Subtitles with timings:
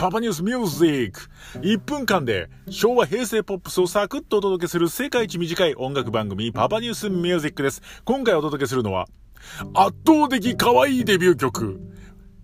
[0.00, 1.28] パパニュースミュージック。
[1.60, 7.82] 1分間で昭和平成ポップスをサクッとお届けする世界一短い音楽番組パパニュースミュージックです。
[8.06, 9.08] 今回お届けするのは
[9.74, 11.82] 圧倒的可愛いデビュー曲。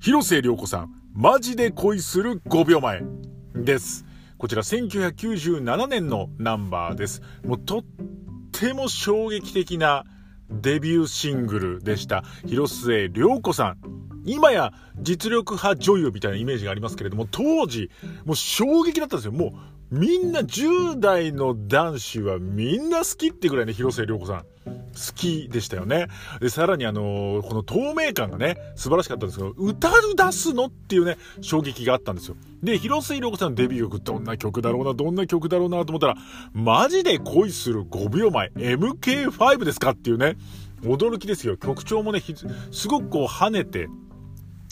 [0.00, 3.02] 広末涼子さん、マジで恋する5秒前
[3.54, 4.04] です。
[4.36, 7.22] こちら1997年のナンバーです。
[7.42, 7.84] もうとっ
[8.52, 10.04] ても衝撃的な
[10.50, 12.22] デビューシングルでした。
[12.46, 13.95] 広末涼子さん。
[14.26, 17.90] 今や実力派女優みたいなイメージがありますけれども、当時、
[18.24, 19.32] もう衝撃だったんですよ。
[19.32, 19.52] もう、
[19.90, 24.44] みんな10代の男子はみんな好きってぐらいね、広末涼子さん。
[24.66, 26.08] 好きでしたよね。
[26.40, 32.36] で、さらにあのこの透明感がね、素晴らしかったんですけど、歌う出すのっていうね、衝撃があったんですよ。
[32.62, 36.16] で、広末涼子さんのデビュー曲、どんな曲だろうな、どんな曲だろうなと思ったら、
[36.52, 40.36] マジで恋する5秒前、MK5 ですかっていうね、
[40.82, 41.56] 驚きですよ。
[41.56, 42.22] 曲調もね、
[42.72, 43.88] すごくこう跳ねて、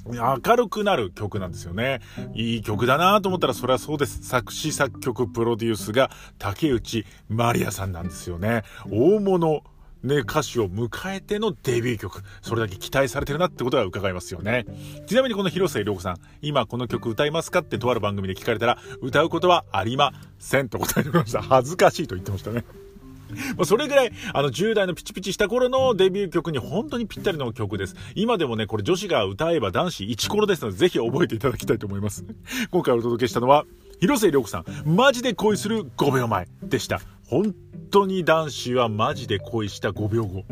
[0.07, 2.01] 明るくなる曲なんですよね。
[2.35, 4.23] いい曲だなと思ったらそれはそうです。
[4.23, 8.63] 作詞作曲プロデュースが竹内まりやさんなんですよね。
[8.91, 9.63] 大物
[10.05, 12.23] ね、歌手を迎えてのデビュー曲。
[12.43, 14.67] それだけ期待されてるなってことが伺いますよね。
[15.07, 21.41] ちなみにこの広末涼子さん、今この曲歌いますかってとある番組で聞かれたら、歌うことはありませんと答えてくれました。
[21.41, 22.65] 恥ずかしいと言ってましたね。
[23.57, 27.97] まあそれぐらい、あの、10代のピチピチした頃のデビュー曲に本当にぴったりの曲です。
[28.15, 32.25] 今でもね、これ女子が歌えば男子1コロですので、ぜひ覚えていただきたいと思います。
[32.71, 33.65] 今回お届けしたのは、
[34.01, 37.01] 広末涼子さん、マジで恋する5秒前でした。
[37.27, 37.55] 本
[37.91, 40.45] 当に男子はマジで恋した5秒後。